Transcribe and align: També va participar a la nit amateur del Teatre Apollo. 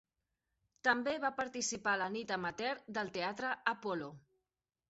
També 0.87 1.13
va 1.25 1.31
participar 1.41 1.93
a 1.97 2.01
la 2.03 2.09
nit 2.15 2.35
amateur 2.39 2.73
del 2.99 3.15
Teatre 3.19 3.55
Apollo. 3.75 4.13